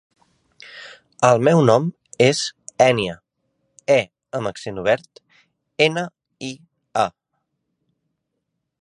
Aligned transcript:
El 1.27 1.43
meu 1.47 1.61
nom 1.69 1.85
és 2.29 2.41
Ènia: 2.87 3.19
e 3.99 3.99
amb 4.41 4.53
accent 4.53 4.83
obert, 4.87 5.25
ena, 5.89 6.09
i, 6.51 6.53
a. 7.07 7.09